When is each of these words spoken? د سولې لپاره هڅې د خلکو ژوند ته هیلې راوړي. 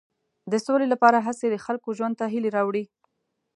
د 0.51 0.53
سولې 0.65 0.87
لپاره 0.93 1.17
هڅې 1.25 1.47
د 1.51 1.55
خلکو 1.65 1.89
ژوند 1.97 2.15
ته 2.19 2.25
هیلې 2.33 2.49
راوړي. 2.57 2.83